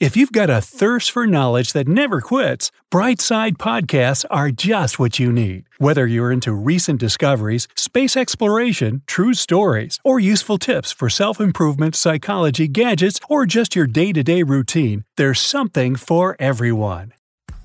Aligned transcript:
If 0.00 0.16
you've 0.16 0.30
got 0.30 0.48
a 0.48 0.60
thirst 0.60 1.10
for 1.10 1.26
knowledge 1.26 1.72
that 1.72 1.88
never 1.88 2.20
quits, 2.20 2.70
Brightside 2.88 3.54
Podcasts 3.54 4.24
are 4.30 4.52
just 4.52 5.00
what 5.00 5.18
you 5.18 5.32
need. 5.32 5.64
Whether 5.78 6.06
you're 6.06 6.30
into 6.30 6.52
recent 6.52 7.00
discoveries, 7.00 7.66
space 7.74 8.16
exploration, 8.16 9.02
true 9.08 9.34
stories, 9.34 9.98
or 10.04 10.20
useful 10.20 10.56
tips 10.56 10.92
for 10.92 11.10
self 11.10 11.40
improvement, 11.40 11.96
psychology, 11.96 12.68
gadgets, 12.68 13.18
or 13.28 13.44
just 13.44 13.74
your 13.74 13.88
day 13.88 14.12
to 14.12 14.22
day 14.22 14.44
routine, 14.44 15.04
there's 15.16 15.40
something 15.40 15.96
for 15.96 16.36
everyone. 16.38 17.12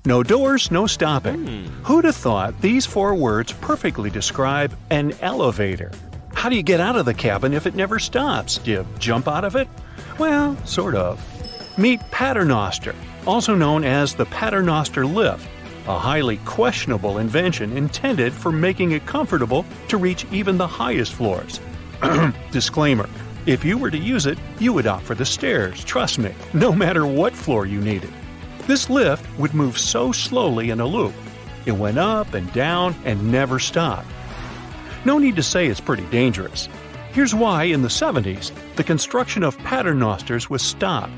No 0.04 0.24
doors, 0.24 0.72
no 0.72 0.88
stopping. 0.88 1.46
Hmm. 1.46 1.66
Who'd 1.84 2.04
have 2.04 2.16
thought 2.16 2.60
these 2.60 2.84
four 2.84 3.14
words 3.14 3.52
perfectly 3.52 4.10
describe 4.10 4.76
an 4.90 5.12
elevator? 5.20 5.92
How 6.32 6.48
do 6.48 6.56
you 6.56 6.64
get 6.64 6.80
out 6.80 6.96
of 6.96 7.06
the 7.06 7.14
cabin 7.14 7.54
if 7.54 7.64
it 7.64 7.76
never 7.76 8.00
stops? 8.00 8.58
Do 8.58 8.72
you 8.72 8.86
jump 8.98 9.28
out 9.28 9.44
of 9.44 9.54
it? 9.54 9.68
Well, 10.18 10.56
sort 10.66 10.96
of. 10.96 11.33
Meet 11.76 12.00
Paternoster, 12.10 12.94
also 13.26 13.54
known 13.54 13.84
as 13.84 14.14
the 14.14 14.26
Paternoster 14.26 15.04
lift, 15.04 15.48
a 15.86 15.98
highly 15.98 16.36
questionable 16.38 17.18
invention 17.18 17.76
intended 17.76 18.32
for 18.32 18.52
making 18.52 18.92
it 18.92 19.06
comfortable 19.06 19.64
to 19.88 19.96
reach 19.96 20.24
even 20.32 20.56
the 20.56 20.66
highest 20.66 21.12
floors. 21.12 21.60
Disclaimer 22.52 23.08
if 23.46 23.62
you 23.62 23.76
were 23.76 23.90
to 23.90 23.98
use 23.98 24.24
it, 24.24 24.38
you 24.58 24.72
would 24.72 24.86
opt 24.86 25.04
for 25.04 25.14
the 25.14 25.26
stairs, 25.26 25.84
trust 25.84 26.18
me, 26.18 26.32
no 26.54 26.72
matter 26.72 27.06
what 27.06 27.34
floor 27.34 27.66
you 27.66 27.78
needed. 27.78 28.10
This 28.66 28.88
lift 28.88 29.26
would 29.38 29.52
move 29.52 29.76
so 29.76 30.12
slowly 30.12 30.70
in 30.70 30.80
a 30.80 30.86
loop. 30.86 31.12
It 31.66 31.72
went 31.72 31.98
up 31.98 32.32
and 32.32 32.50
down 32.54 32.94
and 33.04 33.30
never 33.30 33.58
stopped. 33.58 34.08
No 35.04 35.18
need 35.18 35.36
to 35.36 35.42
say 35.42 35.66
it's 35.66 35.80
pretty 35.80 36.06
dangerous. 36.06 36.70
Here's 37.12 37.34
why 37.34 37.64
in 37.64 37.82
the 37.82 37.88
70s, 37.88 38.50
the 38.76 38.84
construction 38.84 39.42
of 39.42 39.58
paternosters 39.58 40.48
was 40.48 40.62
stopped. 40.62 41.12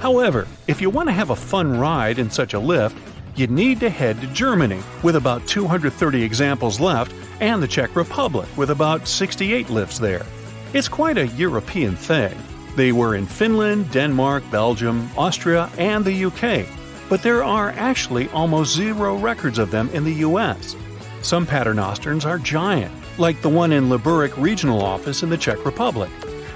However, 0.00 0.46
if 0.66 0.80
you 0.80 0.90
want 0.90 1.08
to 1.08 1.14
have 1.14 1.30
a 1.30 1.36
fun 1.36 1.78
ride 1.78 2.18
in 2.18 2.30
such 2.30 2.54
a 2.54 2.58
lift, 2.58 2.96
you'd 3.34 3.50
need 3.50 3.80
to 3.80 3.90
head 3.90 4.20
to 4.20 4.26
Germany, 4.28 4.80
with 5.02 5.16
about 5.16 5.46
230 5.46 6.22
examples 6.22 6.80
left, 6.80 7.14
and 7.40 7.62
the 7.62 7.68
Czech 7.68 7.94
Republic, 7.96 8.48
with 8.56 8.70
about 8.70 9.08
68 9.08 9.70
lifts 9.70 9.98
there. 9.98 10.24
It's 10.72 10.88
quite 10.88 11.18
a 11.18 11.28
European 11.28 11.96
thing. 11.96 12.36
They 12.76 12.92
were 12.92 13.14
in 13.14 13.26
Finland, 13.26 13.90
Denmark, 13.90 14.42
Belgium, 14.50 15.08
Austria, 15.16 15.70
and 15.78 16.04
the 16.04 16.26
UK, 16.26 16.66
but 17.08 17.22
there 17.22 17.42
are 17.42 17.70
actually 17.70 18.28
almost 18.30 18.74
zero 18.74 19.16
records 19.16 19.58
of 19.58 19.70
them 19.70 19.88
in 19.94 20.04
the 20.04 20.14
US. 20.26 20.76
Some 21.22 21.46
paternosters 21.46 22.26
are 22.26 22.38
giant, 22.38 22.92
like 23.18 23.40
the 23.40 23.48
one 23.48 23.72
in 23.72 23.88
Liberec 23.88 24.36
Regional 24.36 24.82
Office 24.82 25.22
in 25.22 25.30
the 25.30 25.38
Czech 25.38 25.64
Republic. 25.64 26.10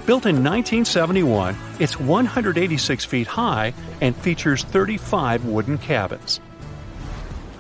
Built 0.06 0.24
in 0.26 0.36
1971, 0.36 1.56
it's 1.78 2.00
186 2.00 3.04
feet 3.04 3.26
high 3.26 3.74
and 4.00 4.16
features 4.16 4.64
35 4.64 5.44
wooden 5.44 5.78
cabins. 5.78 6.38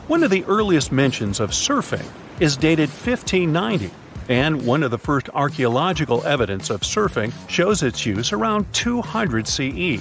One 0.08 0.22
of 0.22 0.30
the 0.30 0.44
earliest 0.44 0.90
mentions 0.90 1.38
of 1.38 1.50
surfing 1.50 2.04
is 2.40 2.56
dated 2.56 2.88
1590, 2.88 3.90
and 4.28 4.66
one 4.66 4.82
of 4.82 4.90
the 4.90 4.98
first 4.98 5.28
archaeological 5.34 6.24
evidence 6.24 6.70
of 6.70 6.80
surfing 6.80 7.32
shows 7.48 7.82
its 7.82 8.04
use 8.06 8.32
around 8.32 8.72
200 8.72 9.46
CE. 9.46 10.00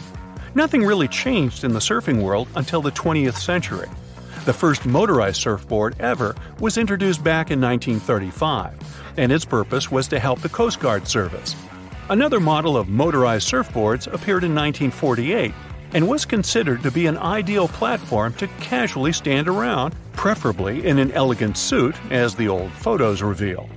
Nothing 0.56 0.84
really 0.84 1.08
changed 1.08 1.64
in 1.64 1.74
the 1.74 1.80
surfing 1.80 2.24
world 2.24 2.48
until 2.56 2.82
the 2.82 2.92
20th 2.92 3.38
century. 3.38 3.90
The 4.46 4.54
first 4.54 4.86
motorized 4.86 5.42
surfboard 5.42 5.96
ever 6.00 6.36
was 6.60 6.78
introduced 6.78 7.24
back 7.24 7.52
in 7.52 7.60
1935, 7.62 8.74
and 9.18 9.32
its 9.32 9.46
purpose 9.46 9.92
was 9.92 10.08
to 10.08 10.20
help 10.20 10.40
the 10.40 10.50
Coast 10.50 10.80
Guard 10.80 11.08
service. 11.08 11.56
Another 12.10 12.40
model 12.40 12.76
of 12.76 12.90
motorized 12.90 13.48
surfboards 13.48 14.08
appeared 14.08 14.44
in 14.44 14.56
1948 14.56 15.54
and 15.94 16.08
was 16.08 16.26
considered 16.26 16.82
to 16.82 16.90
be 16.90 17.06
an 17.06 17.20
ideal 17.20 17.68
platform 17.68 18.34
to 18.34 18.48
casually 18.62 19.14
stand 19.14 19.48
around, 19.48 19.94
preferably 20.14 20.88
in 20.88 20.98
an 20.98 21.12
elegant 21.12 21.56
suit, 21.56 21.96
as 22.10 22.34
the 22.34 22.48
old 22.48 22.72
photos 22.72 23.22
reveal. 23.22 23.70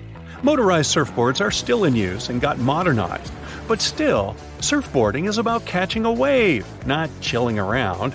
Motorized 0.43 0.95
surfboards 0.95 1.43
are 1.43 1.51
still 1.51 1.85
in 1.85 1.95
use 1.95 2.31
and 2.31 2.41
got 2.41 2.59
modernized, 2.59 3.35
but 3.69 3.83
still, 3.83 4.35
surfboarding 4.61 5.29
is 5.29 5.37
about 5.37 5.67
catching 5.67 6.07
a 6.07 6.13
wave, 6.13 6.67
not 6.87 7.11
chilling 7.21 7.59
around. 7.59 8.15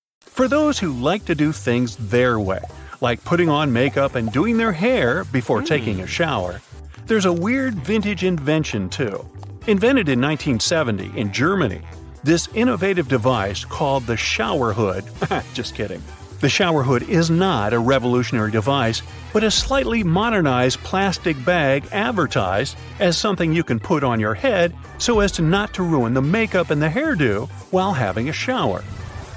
For 0.41 0.47
those 0.47 0.79
who 0.79 0.93
like 0.93 1.25
to 1.25 1.35
do 1.35 1.51
things 1.51 1.95
their 1.97 2.39
way, 2.39 2.61
like 2.99 3.23
putting 3.23 3.49
on 3.49 3.73
makeup 3.73 4.15
and 4.15 4.31
doing 4.31 4.57
their 4.57 4.71
hair 4.71 5.23
before 5.25 5.59
hmm. 5.59 5.65
taking 5.65 5.99
a 5.99 6.07
shower, 6.07 6.61
there's 7.05 7.25
a 7.25 7.33
weird 7.33 7.75
vintage 7.75 8.23
invention 8.23 8.89
too. 8.89 9.23
Invented 9.67 10.09
in 10.09 10.19
1970 10.19 11.19
in 11.19 11.31
Germany, 11.31 11.81
this 12.23 12.47
innovative 12.53 13.07
device 13.07 13.65
called 13.65 14.07
the 14.07 14.17
shower 14.17 14.73
hood. 14.73 15.03
Just 15.53 15.75
kidding. 15.75 16.01
The 16.39 16.49
shower 16.49 16.81
hood 16.81 17.03
is 17.03 17.29
not 17.29 17.71
a 17.71 17.77
revolutionary 17.77 18.49
device, 18.49 19.03
but 19.33 19.43
a 19.43 19.51
slightly 19.51 20.03
modernized 20.03 20.79
plastic 20.79 21.43
bag 21.45 21.87
advertised 21.91 22.75
as 22.99 23.15
something 23.15 23.53
you 23.53 23.63
can 23.63 23.79
put 23.79 24.03
on 24.03 24.19
your 24.19 24.33
head 24.33 24.73
so 24.97 25.19
as 25.19 25.31
to 25.33 25.43
not 25.43 25.73
to 25.75 25.83
ruin 25.83 26.15
the 26.15 26.21
makeup 26.23 26.71
and 26.71 26.81
the 26.81 26.89
hairdo 26.89 27.47
while 27.69 27.93
having 27.93 28.27
a 28.29 28.33
shower. 28.33 28.83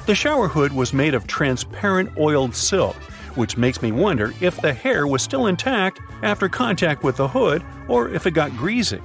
The 0.06 0.14
shower 0.14 0.48
hood 0.48 0.74
was 0.74 0.92
made 0.92 1.14
of 1.14 1.26
transparent 1.26 2.10
oiled 2.18 2.54
silk, 2.54 2.94
which 3.36 3.56
makes 3.56 3.80
me 3.80 3.90
wonder 3.90 4.34
if 4.42 4.60
the 4.60 4.74
hair 4.74 5.06
was 5.06 5.22
still 5.22 5.46
intact 5.46 5.98
after 6.22 6.46
contact 6.46 7.02
with 7.02 7.16
the 7.16 7.26
hood 7.26 7.64
or 7.88 8.10
if 8.10 8.26
it 8.26 8.32
got 8.32 8.54
greasy. 8.54 9.00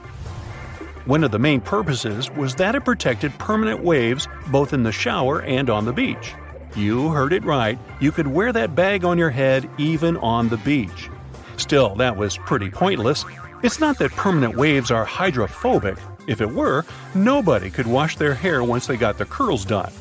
One 1.05 1.23
of 1.23 1.31
the 1.31 1.39
main 1.39 1.61
purposes 1.61 2.29
was 2.31 2.55
that 2.55 2.75
it 2.75 2.83
protected 2.83 3.37
permanent 3.37 3.81
waves 3.81 4.27
both 4.47 4.73
in 4.73 4.83
the 4.83 4.91
shower 4.91 5.41
and 5.41 5.69
on 5.69 5.85
the 5.85 5.93
beach. 5.93 6.33
You 6.75 7.07
heard 7.11 7.31
it 7.31 7.45
right, 7.45 7.79
you 8.01 8.11
could 8.11 8.27
wear 8.27 8.51
that 8.51 8.75
bag 8.75 9.05
on 9.05 9.17
your 9.17 9.29
head 9.29 9.69
even 9.77 10.17
on 10.17 10.49
the 10.49 10.57
beach. 10.57 11.09
Still, 11.55 11.95
that 11.95 12.17
was 12.17 12.37
pretty 12.37 12.69
pointless. 12.69 13.23
It's 13.63 13.79
not 13.79 13.97
that 13.99 14.11
permanent 14.11 14.57
waves 14.57 14.91
are 14.91 15.05
hydrophobic. 15.05 15.97
If 16.27 16.41
it 16.41 16.49
were, 16.49 16.83
nobody 17.15 17.69
could 17.69 17.87
wash 17.87 18.17
their 18.17 18.33
hair 18.33 18.65
once 18.65 18.85
they 18.85 18.97
got 18.97 19.17
their 19.17 19.25
curls 19.25 19.63
done. 19.63 19.91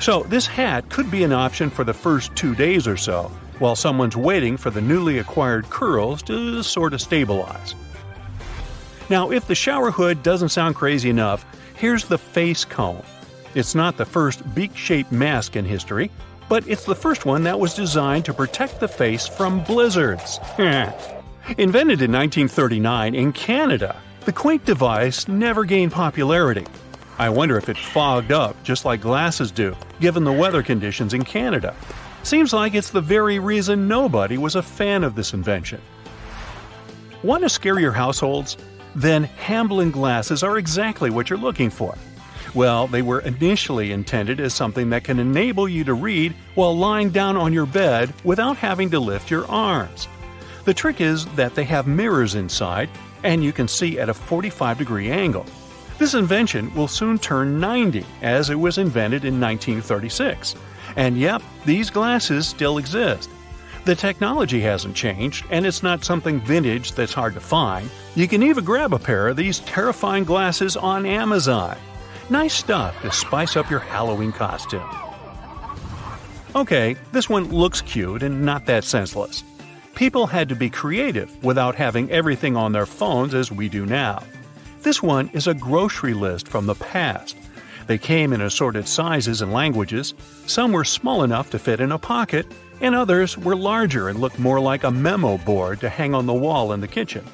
So, 0.00 0.22
this 0.22 0.46
hat 0.46 0.88
could 0.88 1.10
be 1.10 1.24
an 1.24 1.32
option 1.32 1.68
for 1.68 1.84
the 1.84 1.92
first 1.92 2.34
two 2.34 2.54
days 2.54 2.88
or 2.88 2.96
so, 2.96 3.30
while 3.58 3.76
someone's 3.76 4.16
waiting 4.16 4.56
for 4.56 4.70
the 4.70 4.80
newly 4.80 5.18
acquired 5.18 5.68
curls 5.68 6.22
to 6.22 6.62
sort 6.62 6.94
of 6.94 7.02
stabilize. 7.02 7.74
Now, 9.10 9.30
if 9.30 9.46
the 9.46 9.54
shower 9.54 9.90
hood 9.90 10.22
doesn't 10.22 10.48
sound 10.48 10.74
crazy 10.74 11.10
enough, 11.10 11.44
here's 11.74 12.04
the 12.04 12.16
face 12.16 12.64
comb. 12.64 13.02
It's 13.54 13.74
not 13.74 13.98
the 13.98 14.06
first 14.06 14.54
beak 14.54 14.74
shaped 14.74 15.12
mask 15.12 15.54
in 15.54 15.66
history, 15.66 16.10
but 16.48 16.66
it's 16.66 16.84
the 16.84 16.94
first 16.94 17.26
one 17.26 17.42
that 17.42 17.60
was 17.60 17.74
designed 17.74 18.24
to 18.24 18.32
protect 18.32 18.80
the 18.80 18.88
face 18.88 19.26
from 19.26 19.62
blizzards. 19.64 20.38
Invented 20.58 22.00
in 22.00 22.12
1939 22.12 23.14
in 23.14 23.32
Canada, 23.32 24.00
the 24.24 24.32
quaint 24.32 24.64
device 24.64 25.28
never 25.28 25.64
gained 25.64 25.92
popularity. 25.92 26.66
I 27.20 27.28
wonder 27.28 27.58
if 27.58 27.68
it 27.68 27.76
fogged 27.76 28.32
up 28.32 28.56
just 28.62 28.86
like 28.86 29.02
glasses 29.02 29.50
do, 29.50 29.76
given 30.00 30.24
the 30.24 30.32
weather 30.32 30.62
conditions 30.62 31.12
in 31.12 31.22
Canada. 31.22 31.76
Seems 32.22 32.54
like 32.54 32.74
it's 32.74 32.88
the 32.88 33.02
very 33.02 33.38
reason 33.38 33.86
nobody 33.86 34.38
was 34.38 34.54
a 34.54 34.62
fan 34.62 35.04
of 35.04 35.14
this 35.14 35.34
invention. 35.34 35.82
Want 37.22 37.42
to 37.42 37.50
scare 37.50 37.78
your 37.78 37.92
households? 37.92 38.56
Then 38.94 39.24
Hamblin 39.24 39.90
glasses 39.90 40.42
are 40.42 40.56
exactly 40.56 41.10
what 41.10 41.28
you're 41.28 41.38
looking 41.38 41.68
for. 41.68 41.94
Well, 42.54 42.86
they 42.86 43.02
were 43.02 43.20
initially 43.20 43.92
intended 43.92 44.40
as 44.40 44.54
something 44.54 44.88
that 44.88 45.04
can 45.04 45.18
enable 45.18 45.68
you 45.68 45.84
to 45.84 45.92
read 45.92 46.34
while 46.54 46.74
lying 46.74 47.10
down 47.10 47.36
on 47.36 47.52
your 47.52 47.66
bed 47.66 48.14
without 48.24 48.56
having 48.56 48.88
to 48.92 48.98
lift 48.98 49.30
your 49.30 49.46
arms. 49.50 50.08
The 50.64 50.72
trick 50.72 51.02
is 51.02 51.26
that 51.36 51.54
they 51.54 51.64
have 51.64 51.86
mirrors 51.86 52.34
inside, 52.34 52.88
and 53.24 53.44
you 53.44 53.52
can 53.52 53.68
see 53.68 54.00
at 54.00 54.08
a 54.08 54.14
45 54.14 54.78
degree 54.78 55.10
angle. 55.10 55.44
This 56.00 56.14
invention 56.14 56.74
will 56.74 56.88
soon 56.88 57.18
turn 57.18 57.60
90, 57.60 58.06
as 58.22 58.48
it 58.48 58.54
was 58.54 58.78
invented 58.78 59.26
in 59.26 59.38
1936. 59.38 60.54
And 60.96 61.18
yep, 61.18 61.42
these 61.66 61.90
glasses 61.90 62.48
still 62.48 62.78
exist. 62.78 63.28
The 63.84 63.94
technology 63.94 64.62
hasn't 64.62 64.96
changed, 64.96 65.44
and 65.50 65.66
it's 65.66 65.82
not 65.82 66.02
something 66.02 66.40
vintage 66.40 66.92
that's 66.92 67.12
hard 67.12 67.34
to 67.34 67.40
find. 67.40 67.90
You 68.14 68.26
can 68.28 68.42
even 68.42 68.64
grab 68.64 68.94
a 68.94 68.98
pair 68.98 69.28
of 69.28 69.36
these 69.36 69.58
terrifying 69.60 70.24
glasses 70.24 70.74
on 70.74 71.04
Amazon. 71.04 71.76
Nice 72.30 72.54
stuff 72.54 72.98
to 73.02 73.12
spice 73.12 73.54
up 73.54 73.68
your 73.68 73.80
Halloween 73.80 74.32
costume. 74.32 74.88
Okay, 76.56 76.96
this 77.12 77.28
one 77.28 77.50
looks 77.50 77.82
cute 77.82 78.22
and 78.22 78.40
not 78.40 78.64
that 78.64 78.84
senseless. 78.84 79.44
People 79.94 80.26
had 80.26 80.48
to 80.48 80.56
be 80.56 80.70
creative 80.70 81.44
without 81.44 81.74
having 81.74 82.10
everything 82.10 82.56
on 82.56 82.72
their 82.72 82.86
phones 82.86 83.34
as 83.34 83.52
we 83.52 83.68
do 83.68 83.84
now. 83.84 84.22
This 84.82 85.02
one 85.02 85.28
is 85.34 85.46
a 85.46 85.52
grocery 85.52 86.14
list 86.14 86.48
from 86.48 86.64
the 86.64 86.74
past. 86.74 87.36
They 87.86 87.98
came 87.98 88.32
in 88.32 88.40
assorted 88.40 88.88
sizes 88.88 89.42
and 89.42 89.52
languages. 89.52 90.14
Some 90.46 90.72
were 90.72 90.84
small 90.84 91.22
enough 91.22 91.50
to 91.50 91.58
fit 91.58 91.80
in 91.80 91.92
a 91.92 91.98
pocket, 91.98 92.46
and 92.80 92.94
others 92.94 93.36
were 93.36 93.56
larger 93.56 94.08
and 94.08 94.18
looked 94.18 94.38
more 94.38 94.58
like 94.58 94.84
a 94.84 94.90
memo 94.90 95.36
board 95.38 95.80
to 95.80 95.90
hang 95.90 96.14
on 96.14 96.24
the 96.24 96.32
wall 96.32 96.72
in 96.72 96.80
the 96.80 96.88
kitchen. 96.88 97.24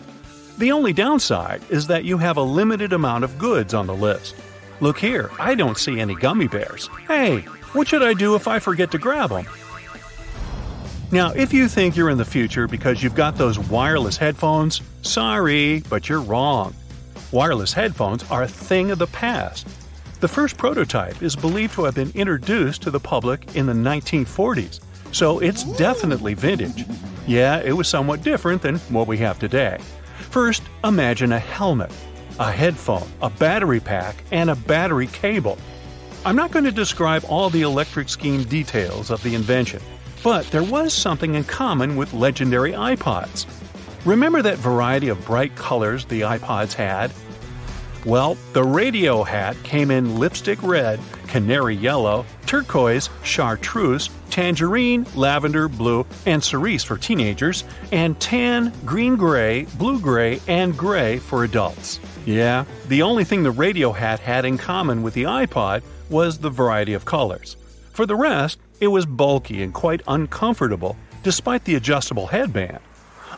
The 0.58 0.72
only 0.72 0.92
downside 0.92 1.62
is 1.70 1.86
that 1.86 2.04
you 2.04 2.18
have 2.18 2.36
a 2.36 2.42
limited 2.42 2.92
amount 2.92 3.22
of 3.22 3.38
goods 3.38 3.74
on 3.74 3.86
the 3.86 3.94
list. 3.94 4.34
Look 4.80 4.98
here, 4.98 5.30
I 5.38 5.54
don't 5.54 5.78
see 5.78 6.00
any 6.00 6.16
gummy 6.16 6.48
bears. 6.48 6.88
Hey, 7.06 7.40
what 7.74 7.86
should 7.86 8.02
I 8.02 8.14
do 8.14 8.34
if 8.34 8.48
I 8.48 8.58
forget 8.58 8.90
to 8.90 8.98
grab 8.98 9.30
them? 9.30 9.46
Now, 11.12 11.30
if 11.30 11.52
you 11.52 11.68
think 11.68 11.96
you're 11.96 12.10
in 12.10 12.18
the 12.18 12.24
future 12.24 12.66
because 12.66 13.04
you've 13.04 13.14
got 13.14 13.36
those 13.36 13.58
wireless 13.58 14.16
headphones, 14.16 14.82
sorry, 15.02 15.84
but 15.88 16.08
you're 16.08 16.20
wrong. 16.20 16.74
Wireless 17.32 17.72
headphones 17.72 18.22
are 18.30 18.44
a 18.44 18.48
thing 18.48 18.92
of 18.92 19.00
the 19.00 19.08
past. 19.08 19.66
The 20.20 20.28
first 20.28 20.56
prototype 20.56 21.22
is 21.22 21.34
believed 21.34 21.74
to 21.74 21.84
have 21.84 21.96
been 21.96 22.12
introduced 22.14 22.82
to 22.82 22.90
the 22.90 23.00
public 23.00 23.56
in 23.56 23.66
the 23.66 23.72
1940s, 23.72 24.78
so 25.10 25.40
it's 25.40 25.64
definitely 25.76 26.34
vintage. 26.34 26.84
Yeah, 27.26 27.60
it 27.64 27.72
was 27.72 27.88
somewhat 27.88 28.22
different 28.22 28.62
than 28.62 28.76
what 28.90 29.08
we 29.08 29.18
have 29.18 29.40
today. 29.40 29.78
First, 30.30 30.62
imagine 30.84 31.32
a 31.32 31.38
helmet, 31.40 31.90
a 32.38 32.52
headphone, 32.52 33.08
a 33.20 33.28
battery 33.28 33.80
pack, 33.80 34.22
and 34.30 34.48
a 34.48 34.56
battery 34.56 35.08
cable. 35.08 35.58
I'm 36.24 36.36
not 36.36 36.52
going 36.52 36.64
to 36.64 36.72
describe 36.72 37.24
all 37.28 37.50
the 37.50 37.62
electric 37.62 38.08
scheme 38.08 38.44
details 38.44 39.10
of 39.10 39.20
the 39.24 39.34
invention, 39.34 39.82
but 40.22 40.46
there 40.52 40.62
was 40.62 40.92
something 40.92 41.34
in 41.34 41.42
common 41.42 41.96
with 41.96 42.14
legendary 42.14 42.72
iPods. 42.72 43.46
Remember 44.06 44.40
that 44.40 44.58
variety 44.58 45.08
of 45.08 45.24
bright 45.24 45.56
colors 45.56 46.04
the 46.04 46.20
iPods 46.20 46.74
had? 46.74 47.10
Well, 48.04 48.36
the 48.52 48.62
radio 48.62 49.24
hat 49.24 49.56
came 49.64 49.90
in 49.90 50.20
lipstick 50.20 50.62
red, 50.62 51.00
canary 51.26 51.74
yellow, 51.74 52.24
turquoise, 52.46 53.10
chartreuse, 53.24 54.08
tangerine, 54.30 55.08
lavender, 55.16 55.66
blue, 55.66 56.06
and 56.24 56.40
cerise 56.42 56.84
for 56.84 56.96
teenagers, 56.96 57.64
and 57.90 58.18
tan, 58.20 58.72
green 58.84 59.16
gray, 59.16 59.66
blue 59.76 59.98
gray, 59.98 60.40
and 60.46 60.78
gray 60.78 61.18
for 61.18 61.42
adults. 61.42 61.98
Yeah, 62.26 62.64
the 62.86 63.02
only 63.02 63.24
thing 63.24 63.42
the 63.42 63.50
radio 63.50 63.90
hat 63.90 64.20
had 64.20 64.44
in 64.44 64.56
common 64.56 65.02
with 65.02 65.14
the 65.14 65.24
iPod 65.24 65.82
was 66.10 66.38
the 66.38 66.50
variety 66.50 66.92
of 66.92 67.04
colors. 67.04 67.56
For 67.92 68.06
the 68.06 68.14
rest, 68.14 68.60
it 68.78 68.86
was 68.86 69.04
bulky 69.04 69.64
and 69.64 69.74
quite 69.74 70.02
uncomfortable, 70.06 70.96
despite 71.24 71.64
the 71.64 71.74
adjustable 71.74 72.28
headband. 72.28 72.78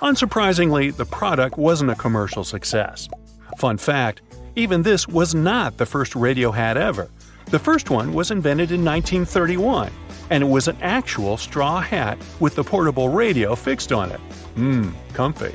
Unsurprisingly, 0.01 0.97
the 0.97 1.05
product 1.05 1.59
wasn't 1.59 1.91
a 1.91 1.95
commercial 1.97 2.45
success. 2.45 3.09
Fun 3.59 3.77
fact 3.79 4.23
even 4.59 4.83
this 4.83 5.07
was 5.07 5.37
not 5.37 5.77
the 5.77 5.87
first 5.87 6.17
radio 6.17 6.51
hat 6.51 6.77
ever. 6.77 7.09
The 7.47 7.59
first 7.61 7.91
one 7.91 8.13
was 8.13 8.33
invented 8.33 8.73
in 8.73 8.85
1931, 8.85 9.91
and 10.31 10.43
it 10.43 10.47
was 10.47 10.67
an 10.67 10.77
actual 10.83 11.37
straw 11.37 11.81
hat 11.81 12.19
with 12.41 12.57
the 12.57 12.65
portable 12.65 13.09
radio 13.09 13.55
fixed 13.55 13.93
on 13.93 14.11
it. 14.11 14.21
Mmm, 14.57 14.93
comfy. 15.13 15.55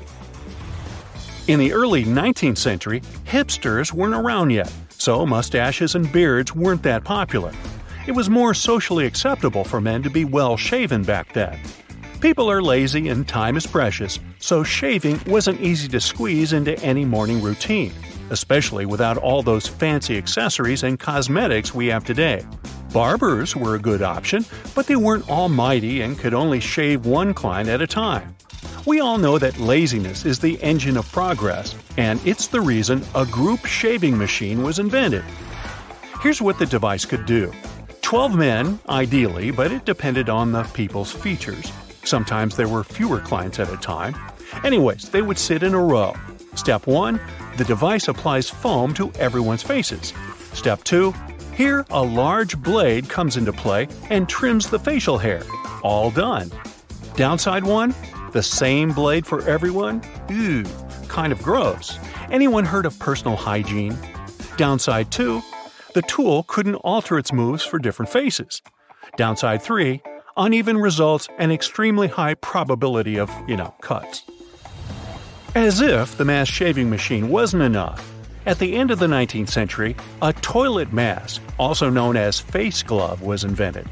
In 1.48 1.60
the 1.60 1.74
early 1.74 2.06
19th 2.06 2.57
century, 2.57 3.01
hipsters 3.25 3.92
weren't 3.92 4.16
around 4.16 4.51
yet, 4.51 4.72
so 4.90 5.25
mustaches 5.25 5.95
and 5.95 6.10
beards 6.12 6.56
weren't 6.56 6.84
that 6.84 7.04
popular. 7.04 7.51
It 8.07 8.13
was 8.13 8.30
more 8.30 8.54
socially 8.54 9.06
acceptable 9.06 9.66
for 9.66 9.81
men 9.81 10.01
to 10.04 10.10
be 10.10 10.24
well 10.24 10.56
shaven 10.56 11.04
back 11.04 11.34
then. 11.34 11.60
People 12.24 12.50
are 12.50 12.64
lazy 12.64 13.10
and 13.10 13.28
time 13.28 13.58
is 13.58 13.68
precious, 13.68 14.18
so 14.40 14.64
shaving 14.64 15.20
wasn't 15.28 15.62
easy 15.62 15.88
to 15.90 16.00
squeeze 16.00 16.54
into 16.54 16.80
any 16.80 17.06
morning 17.06 17.42
routine 17.42 17.94
especially 18.30 18.86
without 18.86 19.18
all 19.18 19.44
those 19.44 19.68
fancy 19.68 20.18
accessories 20.18 20.84
and 20.84 21.00
cosmetics 21.00 21.74
we 21.74 21.88
have 21.88 22.04
today. 22.04 22.44
Barbers 22.92 23.56
were 23.56 23.75
a 23.75 23.80
good 23.80 24.02
option, 24.02 24.46
but 24.75 24.88
they 24.88 24.96
weren't 24.96 25.30
almighty 25.30 26.02
and 26.02 26.18
could 26.18 26.34
only 26.34 26.60
shave 26.60 27.06
one 27.06 27.34
client 27.34 27.70
at 27.70 27.81
a 27.81 27.88
time. 27.88 28.36
We 28.86 29.00
all 29.00 29.18
know 29.18 29.38
that 29.38 29.60
laziness 29.60 30.26
is 30.26 30.40
the 30.40 30.62
engine 30.62 30.98
of 30.98 31.12
progress, 31.12 31.76
and 31.98 32.19
it's 32.26 32.48
the 32.48 32.62
reason 32.62 33.04
a 33.16 33.26
group 33.26 33.66
shaving 33.66 34.18
machine 34.18 34.62
was 34.62 34.80
invented. 34.80 35.24
Here's 36.22 36.42
what 36.42 36.60
the 36.60 36.66
device 36.66 37.06
could 37.06 37.26
do 37.26 37.52
12 38.02 38.36
men, 38.36 38.80
ideally, 38.90 39.52
but 39.52 39.72
it 39.72 39.86
depended 39.86 40.30
on 40.30 40.52
the 40.52 40.64
people's 40.64 41.12
features. 41.12 41.71
Sometimes 42.04 42.56
there 42.56 42.68
were 42.68 42.83
fewer 42.83 43.19
clients 43.19 43.60
at 43.60 43.72
a 43.72 43.78
time. 43.78 44.16
Anyways, 44.64 45.10
they 45.10 45.22
would 45.22 45.38
sit 45.38 45.64
in 45.64 45.74
a 45.74 45.80
row. 45.80 46.14
Step 46.56 46.86
1 46.86 47.19
the 47.57 47.64
device 47.66 48.07
applies 48.07 48.50
foam 48.50 48.94
to 48.95 49.12
everyone's 49.14 49.62
faces. 49.62 50.14
Step 50.54 50.83
2 50.83 51.14
Here, 51.56 51.86
a 51.92 52.02
large 52.02 52.57
blade 52.57 53.10
comes 53.10 53.38
into 53.38 53.54
play 53.54 53.88
and 54.10 54.28
trims 54.28 54.69
the 54.69 54.80
facial 54.80 55.19
hair. 55.19 55.44
All 55.83 56.10
done. 56.10 56.52
Downside 57.16 57.64
1 57.64 57.94
The 58.31 58.42
same 58.42 58.92
blade 58.92 59.28
for 59.28 59.48
everyone? 59.48 60.02
Ooh, 60.31 60.64
kind 61.07 61.31
of 61.31 61.44
gross. 61.44 62.00
Anyone 62.31 62.66
heard 62.66 62.88
of 62.88 62.98
personal 62.98 63.36
hygiene? 63.36 63.95
Downside 64.57 65.12
2 65.12 65.42
The 65.94 66.02
tool 66.02 66.44
couldn't 66.44 66.76
alter 66.76 67.19
its 67.19 67.31
moves 67.31 67.64
for 67.64 67.78
different 67.78 68.12
faces. 68.12 68.64
Downside 69.16 69.62
3 69.62 70.02
Uneven 70.35 70.78
results 70.78 71.28
and 71.37 71.52
extremely 71.52 72.07
high 72.07 72.33
probability 72.33 73.19
of, 73.19 73.31
you 73.47 73.56
know, 73.56 73.71
cuts. 73.81 74.23
As 75.54 75.80
if 75.80 76.18
the 76.18 76.25
mass 76.25 76.47
shaving 76.47 76.90
machine 76.90 77.30
wasn't 77.30 77.61
enough. 77.61 78.11
At 78.47 78.57
the 78.57 78.75
end 78.75 78.90
of 78.90 78.97
the 78.97 79.06
19th 79.06 79.49
century, 79.49 79.95
a 80.23 80.33
toilet 80.33 80.92
mask, 80.92 81.40
also 81.59 81.90
known 81.90 82.18
as 82.18 82.40
face 82.40 82.81
glove, 82.81 83.21
was 83.21 83.44
invented. 83.44 83.87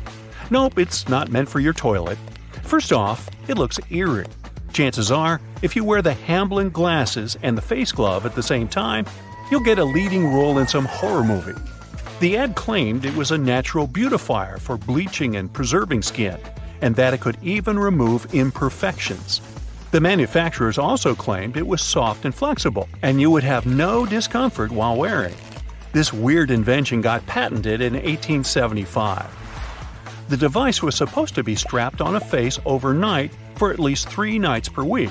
Nope, 0.49 0.79
it's 0.79 1.07
not 1.07 1.29
meant 1.29 1.47
for 1.47 1.59
your 1.59 1.73
toilet. 1.73 2.17
First 2.63 2.91
off, 2.91 3.29
it 3.47 3.57
looks 3.57 3.79
eerie. 3.91 4.25
Chances 4.73 5.11
are, 5.11 5.39
if 5.61 5.75
you 5.75 5.83
wear 5.83 6.01
the 6.01 6.13
Hamblin 6.13 6.71
glasses 6.71 7.37
and 7.43 7.55
the 7.55 7.61
face 7.61 7.91
glove 7.91 8.25
at 8.25 8.33
the 8.33 8.43
same 8.43 8.67
time, 8.67 9.05
you'll 9.51 9.59
get 9.59 9.77
a 9.77 9.85
leading 9.85 10.33
role 10.33 10.57
in 10.57 10.67
some 10.67 10.85
horror 10.85 11.23
movie. 11.23 11.53
The 12.21 12.37
ad 12.37 12.55
claimed 12.55 13.03
it 13.03 13.15
was 13.15 13.31
a 13.31 13.37
natural 13.39 13.87
beautifier 13.87 14.59
for 14.59 14.77
bleaching 14.77 15.37
and 15.37 15.51
preserving 15.51 16.03
skin, 16.03 16.37
and 16.79 16.95
that 16.95 17.15
it 17.15 17.19
could 17.19 17.39
even 17.41 17.79
remove 17.79 18.31
imperfections. 18.31 19.41
The 19.89 20.01
manufacturers 20.01 20.77
also 20.77 21.15
claimed 21.15 21.57
it 21.57 21.65
was 21.65 21.81
soft 21.81 22.25
and 22.25 22.35
flexible, 22.35 22.87
and 23.01 23.19
you 23.19 23.31
would 23.31 23.43
have 23.43 23.65
no 23.65 24.05
discomfort 24.05 24.71
while 24.71 24.97
wearing. 24.97 25.33
This 25.93 26.13
weird 26.13 26.51
invention 26.51 27.01
got 27.01 27.25
patented 27.25 27.81
in 27.81 27.93
1875. 27.93 29.25
The 30.29 30.37
device 30.37 30.83
was 30.83 30.93
supposed 30.93 31.33
to 31.33 31.43
be 31.43 31.55
strapped 31.55 32.01
on 32.01 32.15
a 32.15 32.19
face 32.19 32.59
overnight 32.65 33.31
for 33.55 33.71
at 33.71 33.79
least 33.79 34.07
three 34.07 34.37
nights 34.37 34.69
per 34.69 34.83
week. 34.83 35.09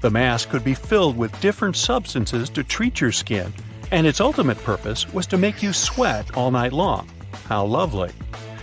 The 0.00 0.08
mask 0.08 0.48
could 0.48 0.64
be 0.64 0.72
filled 0.72 1.18
with 1.18 1.38
different 1.42 1.76
substances 1.76 2.48
to 2.50 2.64
treat 2.64 3.02
your 3.02 3.12
skin, 3.12 3.52
and 3.90 4.06
its 4.06 4.20
ultimate 4.20 4.58
purpose 4.58 5.12
was 5.12 5.26
to 5.28 5.38
make 5.38 5.62
you 5.62 5.72
sweat 5.72 6.36
all 6.36 6.50
night 6.50 6.72
long. 6.72 7.08
How 7.46 7.64
lovely. 7.64 8.10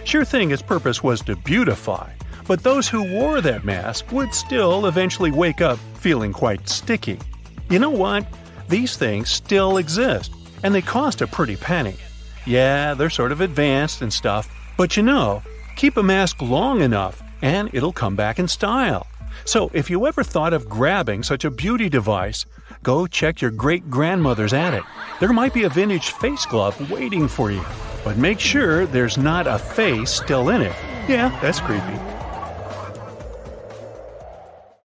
Sure 0.04 0.26
thing 0.26 0.52
its 0.52 0.62
purpose 0.62 1.04
was 1.04 1.22
to 1.24 1.36
beautify, 1.36 2.12
but 2.48 2.64
those 2.64 2.88
who 2.88 3.12
wore 3.12 3.42
that 3.42 3.66
mask 3.66 4.12
would 4.12 4.34
still 4.34 4.86
eventually 4.86 5.32
wake 5.32 5.62
up 5.62 5.80
feeling 5.96 6.32
quite 6.32 6.70
sticky. 6.70 7.20
You 7.70 7.80
know 7.80 7.90
what? 7.90 8.26
These 8.70 8.98
things 8.98 9.30
still 9.30 9.78
exist, 9.78 10.32
and 10.64 10.74
they 10.74 10.82
cost 10.82 11.22
a 11.22 11.28
pretty 11.28 11.56
penny. 11.56 11.96
Yeah, 12.46 12.94
they're 12.94 13.10
sort 13.10 13.32
of 13.32 13.42
advanced 13.42 14.02
and 14.02 14.14
stuff, 14.14 14.48
but 14.78 14.96
you 14.96 15.04
know, 15.04 15.42
keep 15.76 15.98
a 15.98 16.04
mask 16.04 16.42
long 16.42 16.82
enough 16.82 17.22
and 17.42 17.70
it'll 17.74 17.94
come 17.94 18.16
back 18.16 18.40
in 18.40 18.48
style. 18.48 19.08
So 19.46 19.70
if 19.74 19.90
you 19.90 20.08
ever 20.08 20.24
thought 20.24 20.54
of 20.54 20.70
grabbing 20.70 21.24
such 21.24 21.46
a 21.46 21.52
beauty 21.52 21.90
device, 21.90 22.46
go 22.86 23.08
check 23.08 23.42
your 23.42 23.52
great 23.52 23.90
grandmother's 23.90 24.54
attic. 24.54 24.84
There 25.20 25.34
might 25.34 25.54
be 25.54 25.64
a 25.64 25.70
vintage 25.70 26.12
face 26.12 26.46
glove 26.46 26.92
waiting 26.92 27.28
for 27.28 27.52
you, 27.52 27.66
but 28.06 28.16
make 28.16 28.40
sure 28.40 28.86
there's 28.86 29.18
not 29.18 29.48
a 29.48 29.58
face 29.58 30.12
still 30.12 30.50
in 30.50 30.62
it. 30.62 30.76
Yeah, 31.10 31.38
that's 31.42 31.60
creepy. 31.60 32.15